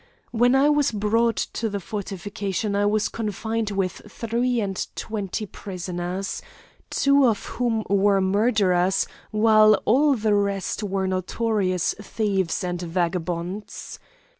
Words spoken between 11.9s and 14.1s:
thieves and vagabonds.